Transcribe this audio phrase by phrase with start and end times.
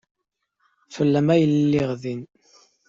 [0.95, 2.21] Fell-am ay lliɣ din.